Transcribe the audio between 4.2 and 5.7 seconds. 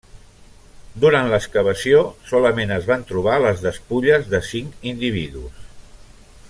de cinc individus.